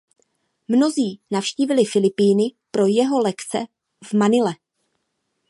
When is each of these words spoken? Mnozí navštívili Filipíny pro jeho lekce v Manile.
Mnozí 0.67 1.19
navštívili 1.31 1.85
Filipíny 1.85 2.43
pro 2.71 2.85
jeho 2.85 3.19
lekce 3.19 3.57
v 4.09 4.13
Manile. 4.13 4.51